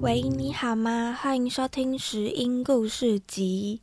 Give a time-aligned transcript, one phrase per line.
[0.00, 1.16] 喂，你好吗？
[1.18, 3.80] 欢迎收听拾音故事集。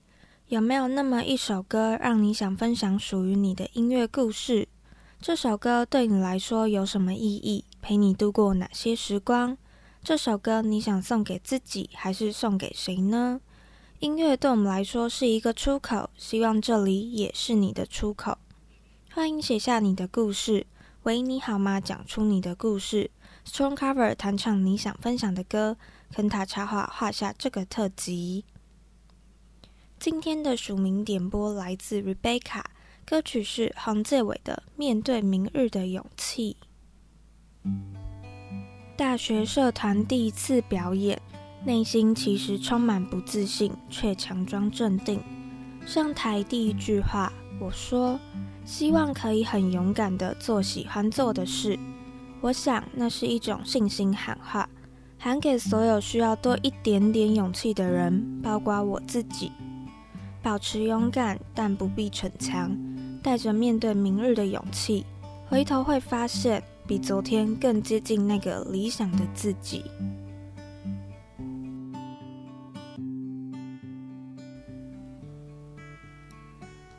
[0.50, 4.68] 有没有那么一首歌，让你想分享属于你的音乐故事？
[5.20, 7.65] 这首歌对你来说有什么意义？
[7.82, 9.57] 陪你度过哪些时光？
[10.04, 13.39] 这首歌你想送给自己，还是送给谁呢？
[14.00, 18.38] 音乐对我们来说是一个出口，希望这里也是你的出口。
[19.14, 20.68] 欢迎写下你的故事。
[21.04, 21.80] 喂，你好吗？
[21.80, 23.11] 讲出你的故事。
[23.47, 25.78] Strong Cover 弹唱你想分享的歌。
[26.11, 28.44] 肯塔插画画下这个特辑。
[29.97, 32.61] 今天的署名点播来自 Rebecca，
[33.06, 36.58] 歌曲是黄介伟的《面对明日的勇气》。
[38.95, 41.19] 大学社团第一次表演，
[41.66, 45.19] 内心其实充满不自信，却强装镇定。
[45.83, 48.19] 上台第一句话，我说
[48.64, 51.77] ：“希望可以很勇敢地做喜欢做的事。”
[52.39, 54.69] 我想那是一种信心喊话。
[55.17, 59.52] 喊给所有需要多一点点勇气的人，包括我自己。
[60.44, 62.77] 保持勇敢，但不必逞强，
[63.23, 65.05] 带着面对明日的勇气，
[65.47, 69.84] 回头会发现比昨天更接近那个理想的自己。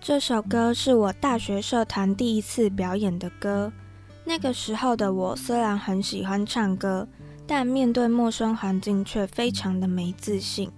[0.01, 3.73] 这首歌是我大学社团第一次表演的歌。
[4.25, 7.07] 那个时候的我虽然很喜欢唱歌。
[7.47, 10.71] 但面对陌生环境却非常的没自信。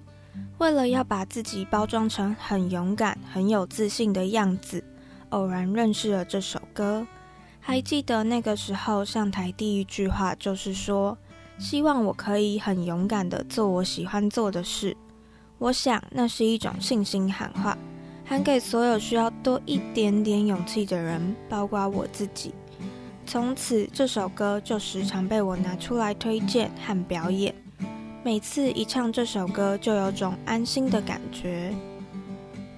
[0.58, 4.82] 为了要把自己包装成很勇敢、很有自信的样子，
[5.28, 7.06] 偶然认识了这首歌。
[7.68, 11.18] 还记得那个时候上台第一句话就是说
[11.58, 14.96] ：“希望我可以很勇敢地做我喜欢做的事。”
[15.58, 17.76] 我想那是一种信心喊话，
[18.24, 22.54] 喊给所有需要多一点点勇气的人，包括我自己。
[23.26, 27.52] 从此，这首歌就时常被我拿出来推荐和表演。
[28.22, 31.74] 每次一唱这首歌，就有种安心的感觉。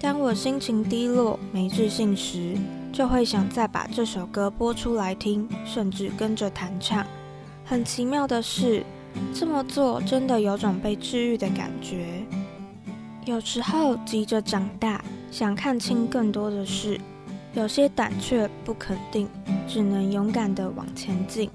[0.00, 2.56] 当我心情低落、没自信时，
[2.92, 7.06] 就会想再把这首歌播出来听，甚至跟着弹唱。
[7.64, 8.84] 很奇妙的是，
[9.34, 12.24] 这么做真的有种被治愈的感觉。
[13.24, 16.98] 有时候急着长大，想看清更多的事。
[17.54, 19.28] 有些胆怯不肯定，
[19.66, 21.50] 只能勇敢地往前进。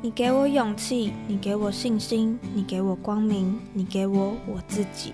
[0.00, 5.12] 你给我勇气，你给我信心，你给我光明，你给我我自己。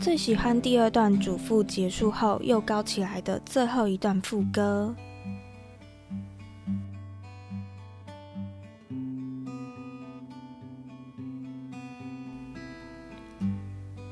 [0.00, 4.94] 最喜欢第二段主副结束后又高起来的最后一段副歌。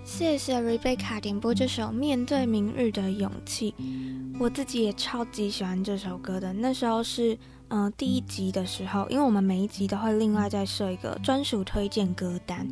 [0.05, 3.73] 谢谢 Rebecca 点播这首《面对明日的勇气》。
[4.41, 6.53] 我自己也超级喜欢这首歌的。
[6.53, 7.39] 那时候是
[7.71, 12.67] 嗯、第一集的时候，因为我们每一集都会另外再设一个专属推荐歌单，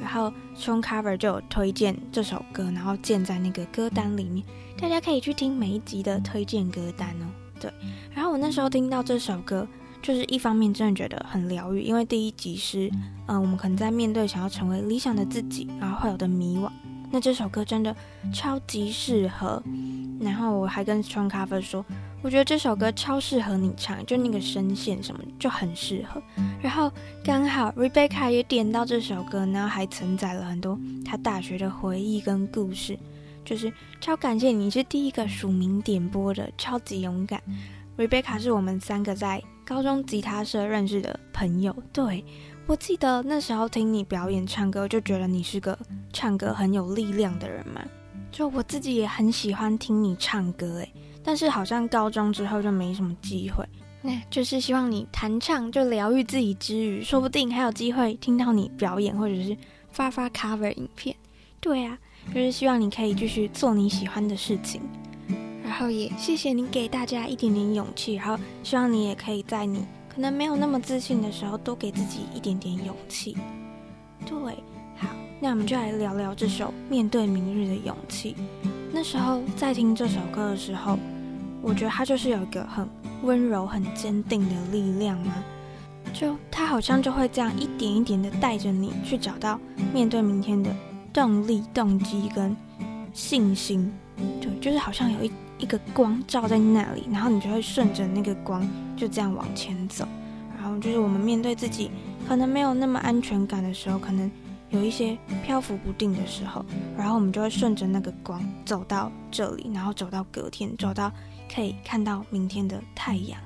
[0.00, 4.44] 然后 Stone Cover 就有推荐这首歌，然后建在那个歌单里面，
[4.78, 7.26] 大家可以去听每一集的推荐歌单哦。
[7.58, 7.72] 对，
[8.14, 9.66] 然后我那时候听到这首歌，
[10.02, 12.90] 就是一方面真的觉得很疗愈，因为第一集是
[13.26, 16.70] 嗯、我们可能在面对想要成为理想的自己，然后会有的迷惘，
[17.10, 17.96] 那这首歌真的
[18.34, 19.62] 超级适合。
[20.20, 21.84] 然后我还跟 Strong Cover 说，
[22.22, 26.22] 我觉得这首歌超适合你唱，就那个声线什么就很适合。
[26.62, 26.90] 然后
[27.24, 32.96] 刚好 Rebecca 也点到这首歌，然后还承载了很多她大学的回忆跟故事，
[33.44, 37.42] 就是超感谢你是第一个署名点播的，超级勇敢。
[37.98, 42.24] Rebecca 是我们三个在高中吉他社认识的朋友，对，
[42.66, 45.76] 我记得那时候听你表演唱歌，就觉得你是个
[46.12, 47.82] 唱歌很有力量的人嘛。
[48.30, 53.64] 就我自己也很喜欢听你唱歌诶，但是好像高中之后就没什么机会。
[54.00, 59.56] 那就是希望你弹唱就疗愈自己之余，说不定还有机会听到你表演或者是
[59.90, 61.14] 发发 cover 影片。
[61.60, 61.96] 对啊，
[62.34, 64.80] 就是希望你可以继续做你喜欢的事情。
[65.62, 73.36] 然后也谢谢你给大家一点点勇气，然后希望你也可以在你可能没有那么自信的时候，多给自己一点点勇气。
[74.26, 74.36] 对。
[74.96, 75.08] 好
[75.40, 78.36] 那我们就来聊聊这首《面对明日的勇气》。
[78.92, 80.98] 那时候在听这首歌的时候，
[81.62, 82.88] 我觉得他就是有一个很
[83.22, 85.32] 温柔、很坚定的力量嘛。
[86.12, 89.58] 就他好像就会这样一点一点的带着你去找到
[89.94, 90.74] 面对明天的
[91.12, 92.54] 动力、动机跟
[93.14, 93.90] 信心。
[94.40, 100.06] 对，就是好像有一一个光照在那里，然后你就会顺着那个光就这样往前走。
[100.56, 101.90] 然后就是我们面对自己
[102.28, 104.30] 可能没有那么安全感的时候，可能。
[104.70, 106.64] 有一些漂浮不定的时候，
[106.96, 111.12] 然后我们就会顺着那个光走到这里，然后走到隔天，走到
[111.52, 113.38] 可以看到明天的太阳。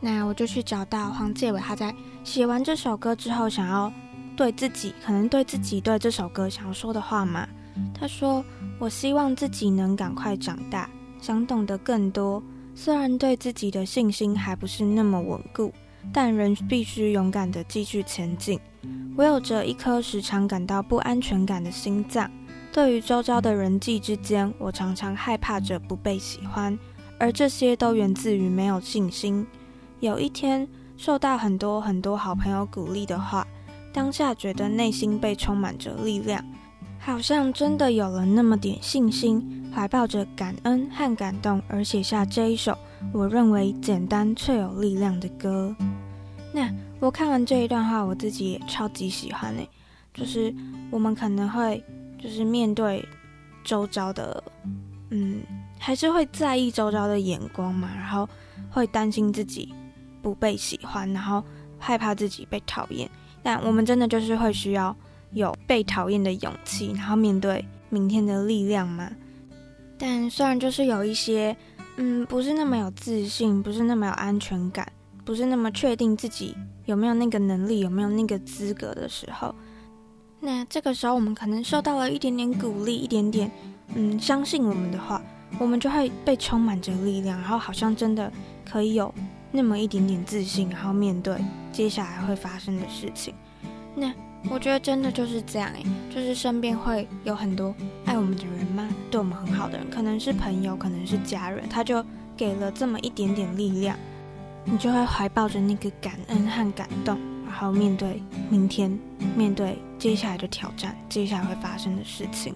[0.00, 3.92] 那我就去找到黄介伟，他在写完这首歌之后，想要
[4.36, 7.48] 对自己，可能对自己对这首歌想要说的话嘛。
[7.92, 8.44] 他说
[8.78, 10.88] ：“我希望自己能赶快长大，
[11.20, 12.42] 想懂得更多。
[12.74, 15.72] 虽然对自己的信心还不是那么稳固。”
[16.12, 18.60] 但仍必须勇敢地继续前进。
[19.16, 22.30] 我有着一颗时常感到不安全感的心脏。
[22.70, 26.78] 对于周遭的人际之间，我常常害怕着不被喜欢，
[27.18, 29.46] 而这些都源自于没有信心。
[30.00, 33.46] 有一天，受到很多很多好朋友鼓励的话，
[33.92, 36.44] 当下觉得内心被充满着力量，
[36.98, 42.76] 好像真的有了那么点信心，怀抱着感恩和感动而写下这一首
[43.12, 45.74] 我认为简单却有力量的歌。
[46.52, 49.68] 那我看完这一段话，我自己也超级喜欢诶，
[50.12, 50.54] 就是
[50.90, 51.82] 我们可能会
[52.22, 53.06] 就是面对
[53.64, 54.42] 周遭的，
[55.10, 55.40] 嗯，
[55.84, 58.26] 还是会在意周遭的眼光嘛，然后
[58.70, 59.74] 会担心自己
[60.22, 61.44] 不被喜欢，然后
[61.78, 63.06] 害怕自己被讨厌。
[63.42, 64.96] 但我们真的就是会需要
[65.32, 69.10] 有被讨厌的勇气，然后面对明天的力量嘛。
[69.98, 71.54] 但虽然就是有一些，
[71.96, 74.90] 嗯，不是那么有自信，不是那么有安全感。
[75.22, 76.54] 不是那么确定自己
[76.86, 79.54] 有没有那个能力，有没有那个资格的时候，
[80.40, 83.50] 那这个时候我们可能受到了一点点鼓励，一点点
[83.94, 85.22] 嗯相信我们的话，
[85.58, 88.30] 我们就会被充满着力量，然后好像真的
[88.68, 89.12] 可以有
[89.52, 91.36] 那么一点点自信，然后面对
[91.72, 93.34] 接下来会发生的事情。
[93.94, 94.12] 那
[94.50, 95.84] 我觉得真的就是这样诶，
[96.14, 97.74] 就是身边会有很多
[98.04, 98.88] 爱我们的人吗？
[99.10, 102.04] 对我们很好的人，可能是朋友，可能是家人，他就
[102.36, 103.96] 给了这么一点点力量。
[104.66, 108.98] 你就会怀抱着那个感恩和感动，然后面对明天，
[109.36, 112.54] 面对接下来的挑战，接下来会发生的事情。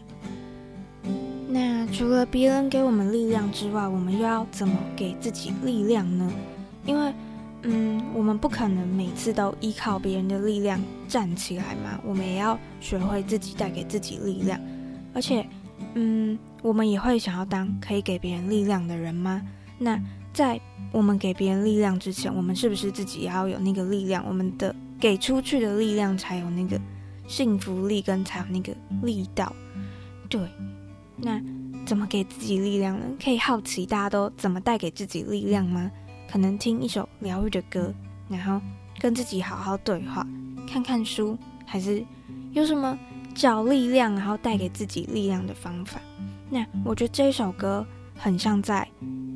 [1.49, 6.31] 那除了别人给我们力量之外，我们又要怎么给自己力量呢？
[6.85, 7.13] 因为，
[7.63, 10.79] 嗯，我们不可能每次都依靠别人的力量
[11.09, 14.61] 站起来嘛，我们也要学会自己带给自己力量。
[15.15, 15.47] 而且，
[15.95, 19.43] 嗯，我们也会想要当可以给别人力量的人吗？
[19.79, 19.99] 那。
[20.31, 20.61] 在
[20.93, 24.25] 我们给别人力量之前，我们是不是自己也要有那个力量？
[24.29, 26.81] 我们的给出去的力量才有那个
[27.27, 28.73] 幸福力，跟才有那个
[29.03, 29.53] 力道。
[30.29, 30.41] 对，
[31.21, 31.43] 那
[31.85, 33.05] 怎么给自己力量呢？
[33.23, 35.91] 可以好奇大家都怎么带给自己力量吗？
[36.31, 37.93] 可能听一首疗愈的歌，
[38.29, 38.61] 然后
[38.99, 40.27] 跟自己好好对话，
[40.69, 42.05] 看看书，还是
[42.53, 42.99] 有什么
[43.35, 46.01] 找力量，然后带给自己力量的方法？
[46.51, 48.89] 那我觉得这首歌很像在，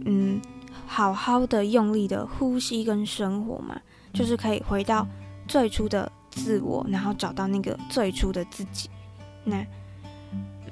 [0.05, 0.41] 嗯。
[0.85, 3.81] 好好的用力的呼吸跟生活嘛，
[4.13, 5.07] 就是可以回到
[5.49, 8.91] 最初的自我，然后找到那个最初的自己。
[9.43, 9.65] 那，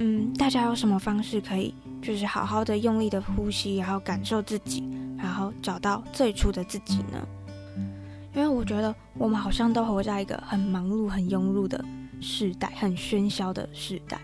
[0.03, 4.83] 嗯，大家有什么方式可以就是好好的用力的呼吸，然后感受自己，
[5.19, 7.29] 然后找到最初的自己呢？
[8.35, 11.85] 因为我觉得我们好像都活在一个很忙碌、很庸碌的
[12.19, 14.19] 时代，很喧嚣的时代。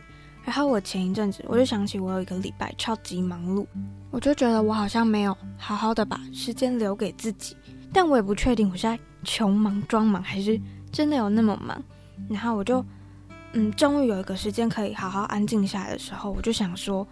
[0.45, 3.67] 然后我前一阵子我就想起我有一个礼拜超级忙碌，
[4.11, 7.55] 我就觉得我好像没有好好的把时间留给自己，
[7.93, 10.59] 但我也不确定我是在穷忙装忙还是
[10.91, 11.83] 真的有那么忙。
[12.31, 12.83] 然后我就，
[13.53, 17.07] 嗯，终于有一个时间可以好好安静下来的时候，我就想说，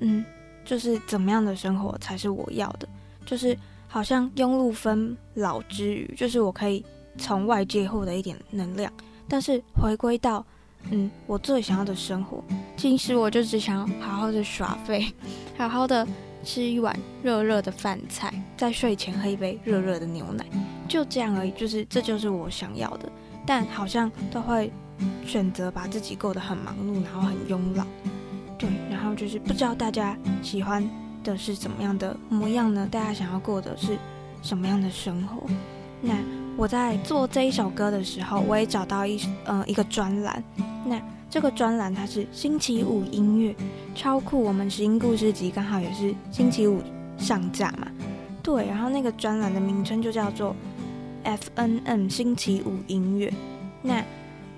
[0.00, 0.24] 嗯，
[0.64, 2.88] 就是怎么样的生活才是我要的？
[3.24, 3.56] 就是
[3.88, 6.84] 好像庸碌分老之余，就是我可以
[7.18, 8.92] 从外界获得一点能量，
[9.28, 10.44] 但是回归到。
[10.92, 12.44] 嗯，我最想要的生活，
[12.76, 15.12] 其实我就只想好好的耍废，
[15.58, 16.06] 好好的
[16.44, 20.46] 吃一碗热热的饭菜，在睡前喝一杯热热的牛奶，
[20.86, 21.50] 就这样而已。
[21.52, 23.10] 就是这就是我想要的，
[23.44, 24.72] 但好像都会
[25.24, 27.86] 选择把自己过得很忙碌，然后很慵懒。
[28.58, 30.88] 对，然后就是不知道大家喜欢
[31.22, 32.88] 的是怎么样的模样呢？
[32.90, 33.98] 大家想要过的是
[34.42, 35.42] 什么样的生活？
[36.00, 36.14] 那
[36.56, 40.42] 我在做这一首歌的时候，我也找到一呃一个专栏。
[40.86, 43.54] 那这个专栏它是星期五音乐，
[43.94, 44.42] 超酷！
[44.42, 46.80] 我们拾音故事集刚好也是星期五
[47.18, 47.88] 上架嘛，
[48.42, 48.66] 对。
[48.66, 50.56] 然后那个专栏的名称就叫做
[51.24, 53.30] FNM 星期五音乐。
[53.82, 54.02] 那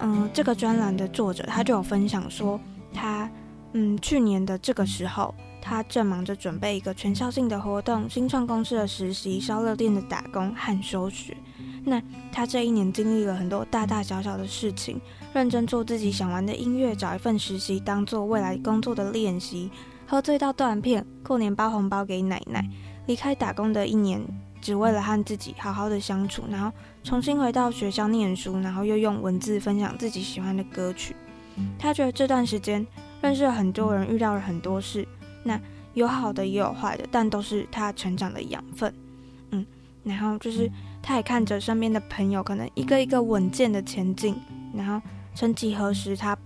[0.01, 2.59] 嗯，这个专栏的作者他就有分享说，
[2.93, 3.29] 他
[3.73, 11.37] 嗯去年的这个时候，他正忙着准备一个全校性的活动，新创公司的实习，烧肉店的打工和休学。
[11.85, 15.01] 那他这一年经历了很多大大小小的事情，
[15.33, 19.71] 认真做自己想玩的音乐，找一份实习当做未来工作的练习，
[20.07, 22.65] 喝醉到断片，过年包红包给奶奶，
[23.07, 24.21] 离开打工的一年，
[24.61, 26.73] 只为了和自己好好的相处，然后
[27.03, 31.15] 重新回到学校念书，然后又用文字分享自己喜欢的歌曲。
[31.79, 32.87] 他觉得这段时间
[33.21, 35.07] 认识了很多人，遇到了很多事，
[35.43, 35.61] 那
[35.95, 38.95] 有好的也有坏的，但都是他成长的养分。
[39.51, 39.67] 嗯，
[40.05, 40.71] 然后就是
[41.03, 44.37] 他也看着身边的朋友，可能一个一个稳健的前进，
[44.73, 45.01] 然后
[45.35, 46.37] 曾几何时，他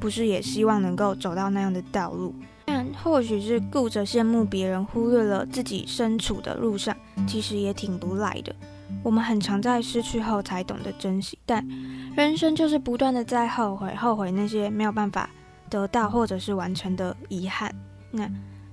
[0.00, 2.34] 不是也希望能够走到那样的道路？
[2.64, 8.54] 但或许是顾着羡慕别人，忽略了自己身处的路上，其实也挺不赖的。
[9.02, 11.66] 我们很常在失去后才懂得珍惜，但
[12.14, 15.28] 人生就是不断的在后悔，后悔那些没有办法
[15.70, 17.74] 得到或者是完成的遗憾。
[18.10, 18.30] 那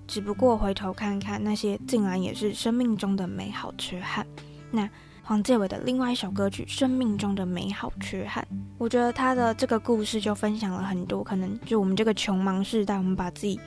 [0.08, 4.26] 只不过回头看看，那些竟然也是生命中的美好缺憾。
[4.72, 4.88] 那
[5.30, 8.44] 黄介伟的另外一首歌曲《生命中的美好缺憾》，
[8.80, 13.60] 我觉得他的这个故事就分享了很多，可能就我们这个穷忙世代，我们把自己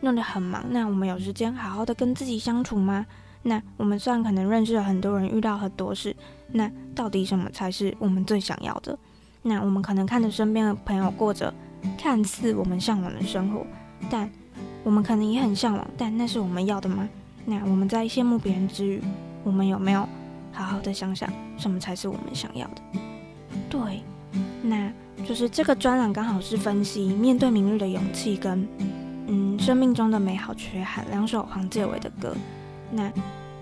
[0.00, 3.06] 弄得很忙，那我们有时间好好的跟自己相处吗？
[3.44, 6.16] 那我们虽然可能认识了很多人，遇到很多事，
[6.50, 8.98] 那到底什么才是我们最想要的？
[9.40, 11.54] 那我们可能看着身边的朋友过着
[11.96, 13.64] 看似我们向往的生活，
[14.10, 14.28] 但
[14.82, 17.08] 我们可能也很向往，但那是我们要的吗？
[17.44, 19.00] 那我们在羡慕别人之余，
[19.44, 20.08] 我们有没有
[20.54, 22.82] 好好的想想什么才是我们想要的？
[23.68, 24.02] 对，
[24.62, 24.90] 那
[25.26, 28.66] 就是这个专栏刚好是分析面对明日的勇气跟
[29.26, 32.34] 嗯生命中的美好缺憾两首黄介伟的歌。
[32.90, 33.10] 那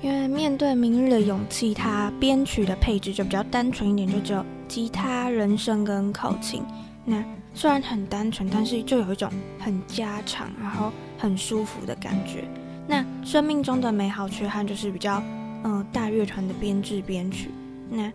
[0.03, 6.63] 因为面对明日的勇气，它编曲的配置就比较单纯一点，就只有吉他、人声跟口琴。
[7.05, 9.31] 那虽然很单纯，但是就有一种
[9.61, 12.45] 很家常，然后很舒服的感觉。
[12.89, 15.23] 那生命中的美好缺憾就是比较，
[15.64, 17.50] 嗯、大乐团的编制编曲。
[17.90, 18.12] 那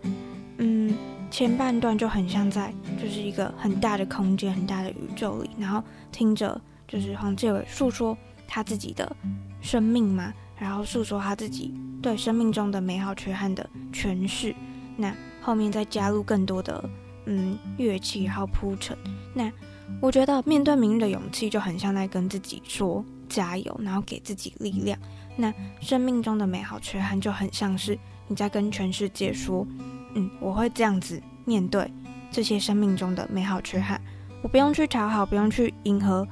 [0.58, 0.94] 嗯，
[1.30, 9.16] 前半段就很像在就是一个很大的空间、很大的宇宙里，然后听着就是黄志伟诉说他自己的
[9.60, 10.32] 生命嘛。
[10.60, 14.52] 然后诉说他自己对生命中的美好缺憾的诠释，
[14.96, 16.90] 那后面再加入更多的
[17.26, 18.98] 嗯乐器，然后铺陈。
[19.32, 19.52] 那
[20.00, 24.98] 我觉得面对明日的勇气就很像在跟自己说加油，然后给自己力量。
[25.36, 29.66] 那生命中的美好缺憾就很像是你在跟全世界说，
[30.14, 31.88] 嗯，我会这样子面对
[32.30, 34.00] 这些生命中的美好缺憾，
[34.42, 36.26] 我不用去讨好，不用去迎合。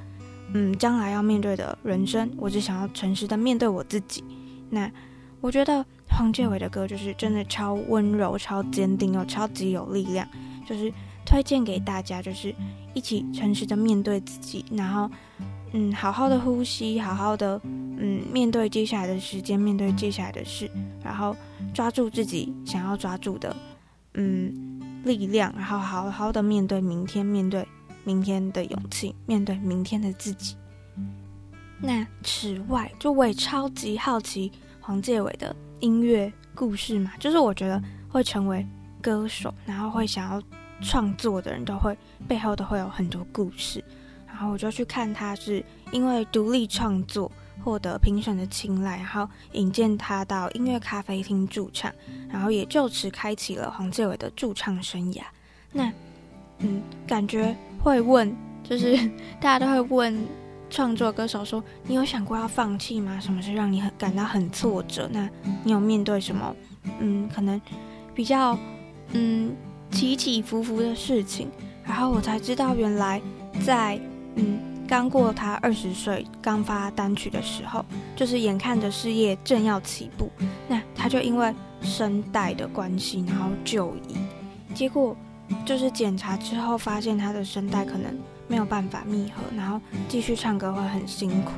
[0.55, 4.23] 嗯，将来要面对的人生，我只想要诚实的面对我自己。
[4.71, 4.91] 那
[5.41, 10.26] 我觉得黄建伟的歌就是真的超温柔、超坚定又超级有力量，
[10.65, 10.93] 就是
[11.25, 12.55] 推荐给大家，就是
[12.95, 15.11] 一起诚实的面对自己，然后
[15.76, 20.71] 嗯，好好的呼吸，好好的嗯，面对接下来的时间，面对接下来的事，
[21.04, 21.37] 然后
[21.75, 23.54] 抓住自己想要抓住的
[24.14, 27.66] 嗯力量，然后好好的面对明天，面对。
[28.04, 30.54] 明天的勇气，面对明天的自己。
[31.83, 38.64] 那此外，就我也超级好奇黄介伟的音乐故事嘛，就是我觉得会成为
[39.02, 40.40] 歌手，然后会想要
[40.80, 43.83] 创作的人都会背后都会有很多故事。
[44.37, 47.33] 然后我就去看他是因为独立创作
[47.64, 51.90] 获得评审的青睐，然后引荐他到音乐咖啡厅驻唱，
[52.28, 55.23] 然后也就此开启了黄建伟的驻唱生涯。
[55.73, 55.90] 那
[56.59, 57.57] 嗯，感觉。
[57.83, 58.97] 会问，就是
[59.40, 60.26] 大家都会问
[60.69, 63.19] 创作歌手说：“你有想过要放弃吗？
[63.21, 65.09] 什么是让你很感到很挫折？
[65.11, 65.31] 那
[65.64, 66.55] 你有面对什么？
[67.00, 67.61] 嗯，可能
[68.12, 68.59] 比较
[69.12, 69.55] 嗯
[69.90, 71.49] 起起伏伏的事情。”
[71.87, 73.23] 然后我才知道，原来
[73.64, 74.00] 在
[74.37, 80.31] 嗯刚过他二十岁刚发单曲的时候，就是眼看着事业正要起步，
[80.69, 81.52] 那他就因为
[81.83, 84.16] 声带的关系，然后就医，
[84.75, 85.16] 结果。
[85.64, 88.12] 就是检查之后发现他的声带可能
[88.49, 91.52] 没有办法密合，然后继续唱歌会很辛苦。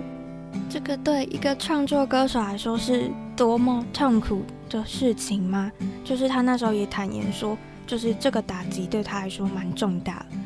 [0.68, 5.72] 这个对一个创作歌手来说是多么痛苦的事情吗？
[6.04, 7.56] 就是他那时候也坦言说，
[7.86, 10.36] 就是这个打击对他来说蛮重大的，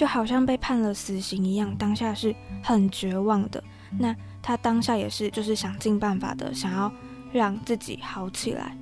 [0.00, 3.62] 就好像被判了死刑一样，当下是很绝望的。
[3.98, 6.90] 那他当下也是，就是想尽办法的想要
[7.30, 8.74] 让自己好起来。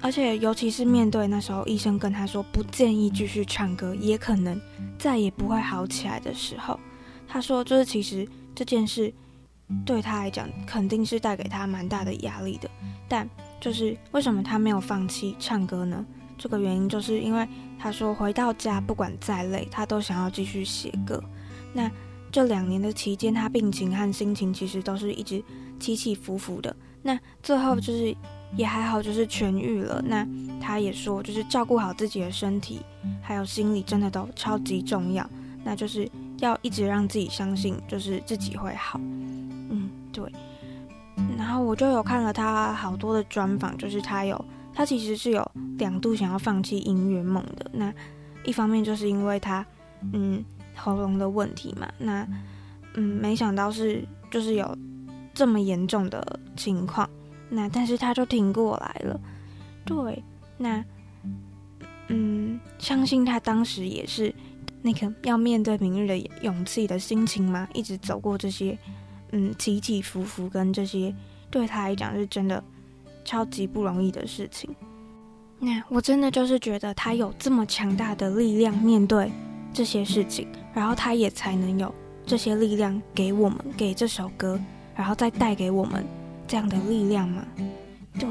[0.00, 4.60] 而且，尤其是面对那时候医生跟他说不建议继续唱歌，也可能
[4.96, 6.78] 再也不会好起来的时候，
[7.26, 8.24] 他说，就是其实
[8.54, 9.12] 这件事
[9.84, 12.70] 对他来讲肯定是带给他蛮大的压力的。
[13.08, 13.28] 但
[13.60, 16.06] 就是为什么他没有放弃唱歌呢？
[16.42, 17.46] 这个原因就是因为
[17.78, 21.22] 他说回到家不管再累，他都想要继续写歌。
[21.72, 21.88] 那
[22.32, 25.40] 这两年的期间，他病情和心情其实都是一直
[25.78, 26.74] 起起伏伏的。
[27.02, 28.12] 那最后就是。
[28.54, 30.02] 也还好，就是痊愈了。
[30.04, 30.28] 那
[30.60, 32.82] 他也说，就是照顾好自己的身体，
[33.22, 35.26] 还有心理，真的都超级重要。
[35.64, 36.06] 那就是
[36.40, 39.00] 要一直让自己相信，就是自己会好。
[39.70, 40.30] 嗯，对。
[41.38, 47.70] 然后我就有看了他好多的专访，就是他有他其实是有两度想要放弃音乐梦的。
[47.72, 47.92] 那
[48.44, 49.64] 一方面就是因为他
[50.12, 52.26] 嗯喉咙的问题嘛，那
[52.94, 54.76] 嗯没想到是就是有
[55.34, 57.08] 这么严重的情况，
[57.48, 59.20] 那但是他就挺过来了。
[59.84, 60.22] 对，
[60.58, 60.84] 那
[62.08, 64.34] 嗯相信他当时也是
[64.82, 68.76] 那个要面对明日的勇气的心情嘛，一直走过这些
[69.30, 71.14] 嗯起起伏伏跟这些。
[71.50, 72.64] 对他来讲是真的
[73.24, 74.74] 超级不容易的事情。
[75.58, 79.30] 那我真的就是觉得他有这么强大的力量面对
[79.72, 81.94] 这些事情，然后他也才能有
[82.26, 84.60] 这些力量给我们，给这首歌，
[84.96, 86.04] 然后再带给我们
[86.48, 87.44] 这样的力量嘛。
[88.18, 88.28] 对，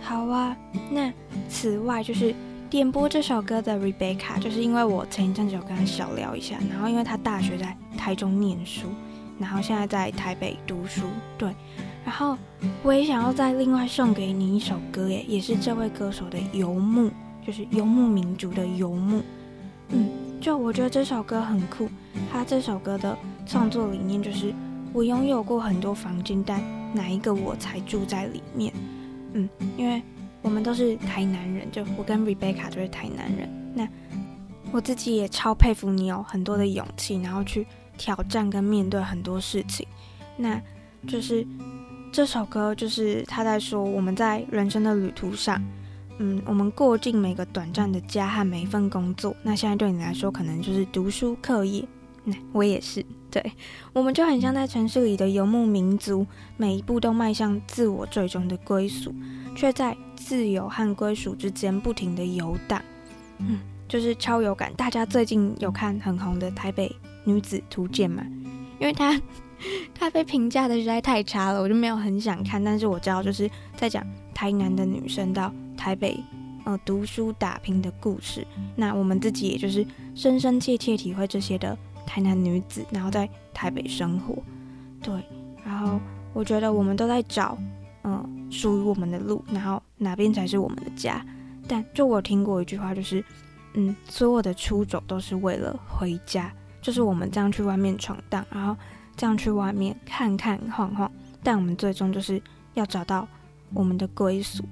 [0.00, 0.56] 好啊。
[0.90, 1.12] 那
[1.48, 2.32] 此外就是
[2.70, 8.86] 点播这首歌的 Rebecca，就是因为我前一阵子有跟他小聊一下，然后因为他大学在台中念书，
[9.40, 11.02] 然后现在在台北读书，
[11.36, 11.52] 对。
[12.04, 12.36] 然后
[12.82, 17.10] 我也想要再另外送给你一首歌耶，也是这位歌手的游牧，
[17.44, 19.22] 就是游牧民族的游牧。
[19.88, 20.08] 嗯，
[20.40, 21.88] 就我觉得这首歌很酷。
[22.30, 24.52] 他这首歌的创作理念就是：
[24.92, 26.62] 我拥有过很多房间，但
[26.94, 28.72] 哪一个我才住在里面？
[29.32, 30.02] 嗯，因为
[30.42, 33.48] 我们都是台南人，就我跟 Rebecca 都是台南人。
[33.74, 33.88] 那
[34.72, 39.86] 我自己也超佩服你有很多的勇气，然后去挑战跟面对很多事情。
[40.36, 40.60] 那
[41.08, 41.46] 就是。
[42.14, 45.60] 这首歌就是他在说，我们在人生的旅途上，
[46.18, 49.34] 嗯，我们过尽每个短暂的家和每一份工作。
[49.42, 51.84] 那现在对你来说，可能就是读书课业。
[52.22, 53.44] 那我也是，对，
[53.92, 56.24] 我们就很像在城市里的游牧民族，
[56.56, 59.12] 每一步都迈向自我最终的归属，
[59.56, 62.80] 却在自由和归属之间不停地游荡。
[63.38, 64.72] 嗯，就是超有感。
[64.74, 66.94] 大家最近有看很红的《台北
[67.24, 68.24] 女子图鉴》吗？
[68.78, 69.20] 因为它。
[69.94, 72.62] 他被评价的实在太差了，我就没有很想看。
[72.62, 76.18] 但是我知道，就是在讲台南的女生到台北
[76.64, 78.46] 呃读书打拼的故事。
[78.76, 84.42] 那我们自己也就是深深切切体会这些的台南女子，然后在台北生活。
[85.02, 85.14] 对，
[85.64, 86.00] 然后
[86.32, 87.56] 我觉得我们都在找
[88.02, 91.24] 嗯、属于我们的路，然后哪边才是我们的家。
[91.66, 93.24] 但就我听过一句话，就是
[93.72, 98.76] 嗯，所有的出走都是为了回家，就是我们这样去外面闯荡，然后。
[99.16, 101.10] 这样去外面看看晃晃，
[101.42, 102.40] 但我们最终就是
[102.74, 103.26] 要找到
[103.72, 104.64] 我们的归属。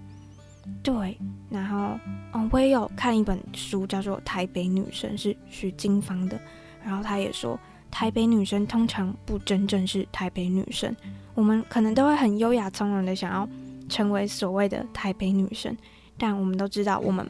[0.83, 1.19] 对，
[1.51, 1.99] 然后
[2.33, 6.41] 嗯，我也有看一本书，叫做《台北女生》，是徐金芳的。
[6.85, 7.59] 然后他也说，
[7.91, 10.95] 台北女生通常不真正是台北女生。
[11.35, 13.49] 我们可能都会很优雅从容的想要
[13.89, 15.77] 成为所谓的台北女生，
[16.19, 17.27] 但我们都知道，我们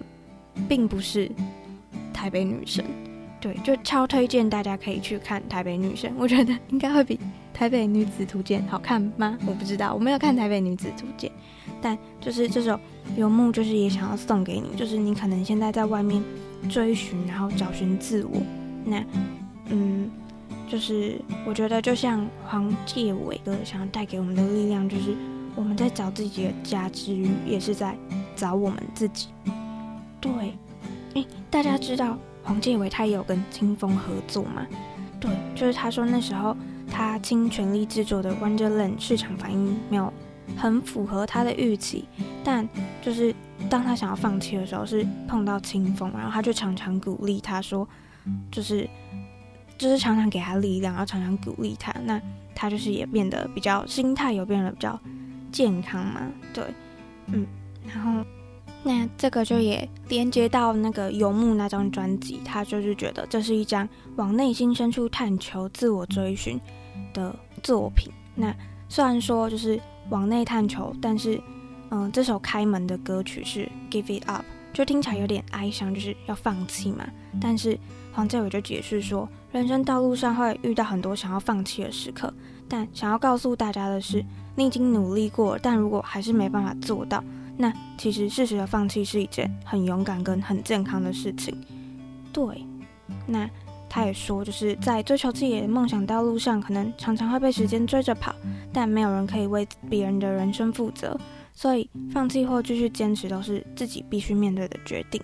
[0.69, 1.31] 并不是
[2.13, 2.85] 台北女生。
[3.43, 7.17] 对，就超推荐大家可以去看《台北女生》，我觉得应该会比
[7.53, 9.37] 《台北女子图鉴》好看吗？
[9.45, 11.29] 我不知道，我没有看《台北女子图鉴》，
[11.81, 12.75] 但就是这首
[13.17, 16.23] 《游牧》，就是也想要送给你，就是你可能现在在外面
[16.71, 18.41] 追寻，然后找寻自我，
[18.85, 19.05] 那
[19.71, 20.09] 嗯，
[20.69, 25.17] 就是我觉得就像黄介伟哥想要带给我们的力量，就是
[25.57, 27.97] 我们在找自己的家之余，也是在
[28.37, 29.27] 找我们自己。
[30.21, 30.31] 对，
[31.15, 32.17] 诶，大家知道。
[32.43, 34.67] 黄建伟他也有跟清风合作嘛？
[35.21, 36.57] 对，就是他说那时候
[36.91, 40.13] 他倾全力制作的《Wonderland》市场反应没有
[40.57, 42.09] 很符合他的预期，
[42.43, 42.69] 但
[43.01, 43.35] 就是
[43.71, 47.89] 当他想要放弃的时候，是碰到清风，然后他就常常鼓励他说，
[48.51, 48.89] 就是
[49.79, 52.21] 就是常常给他力量，然后常常鼓励他，那
[52.55, 54.99] 他就是也变得比较心态有变得比较
[55.53, 56.21] 健康嘛？
[56.53, 56.65] 对，
[57.27, 57.47] 嗯，
[57.87, 58.25] 然后。
[58.85, 66.61] 那这个就也连接到那个游牧那张专辑，他就是觉得这是一张往内心深处探求、自我追寻
[67.15, 68.13] 的作品。
[68.35, 68.53] 那
[68.89, 71.41] 虽然说就是往内探求，但是，
[71.91, 77.07] 嗯，这首开门的歌曲是 Give It Up，就听起来有点哀伤，就是要放弃嘛。
[77.41, 77.79] 但是
[78.13, 82.35] 黄健玮就解释说，人生道路上会遇到很多想要放弃的时刻，
[82.69, 87.23] 但想要告诉大家的是，你已经努力过，但如果还是没办法做到。
[87.57, 91.55] 那其实适时的放弃是一件很勇敢跟很健康的事情，
[92.33, 92.65] 对。
[93.27, 93.49] 那
[93.89, 98.35] 他也说，就是在追求自己的梦想道路上，可能常常会被时间追着跑，
[98.73, 101.15] 但没有人可以为别人的人生负责，
[101.55, 105.21] 所以放弃或继续坚持都是自己必须面对的决定。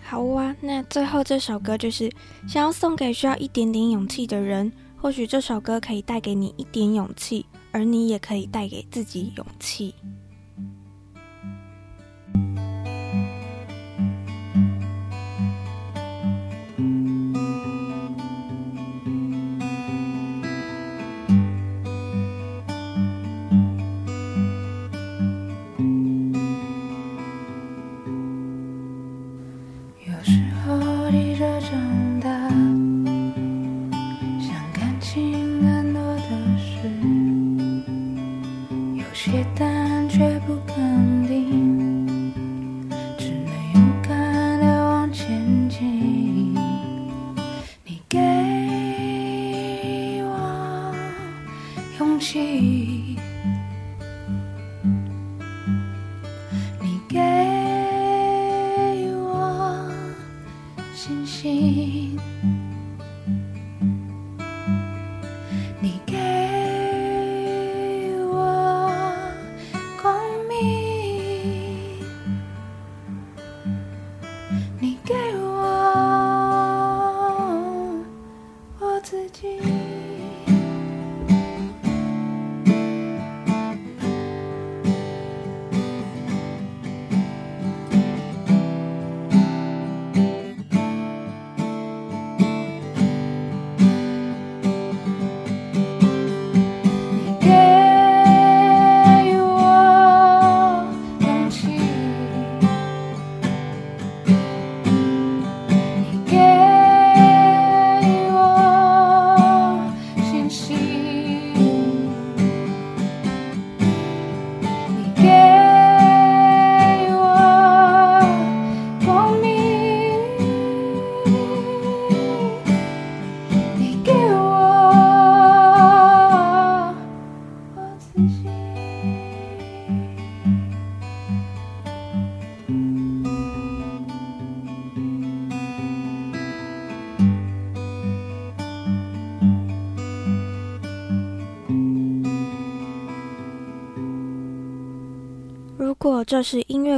[0.00, 2.08] 好啊，那最后这首歌就是
[2.46, 4.70] 想要送给需要一点点勇气的人，
[5.06, 9.94] 或许这首歌可以带给你一点勇气，而你也可以带给自己勇气。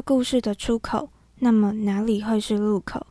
[0.01, 3.07] 故事的出口，那么哪里会是入口？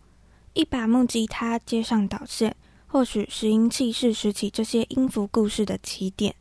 [0.53, 2.55] 一把木吉他接上导线，
[2.87, 6.35] 或许拾音器是拾起这些音符故事的起点。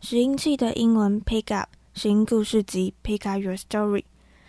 [0.00, 4.04] 拾音器的英文 pick up，拾音故事集 pick up your story。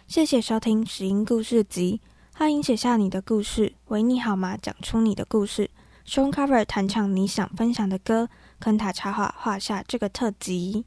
[0.05, 2.01] 谢谢收听拾音故事集，
[2.33, 4.57] 欢迎写下你的故事，维尼好吗？
[4.57, 5.69] 讲出你的故事
[6.05, 8.27] ，Show Cover 弹唱你想分享的歌，
[8.59, 10.83] 坑塔插画画下这个特辑。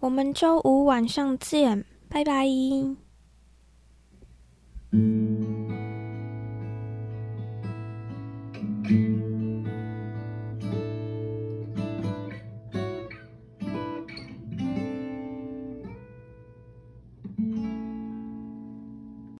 [0.00, 3.05] 我们周五晚上见，拜拜。
[4.92, 5.76] Música